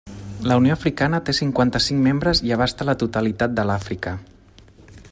[0.51, 4.17] La Unió Africana té cinquanta-cinc membres i abasta la totalitat de l'Àfrica.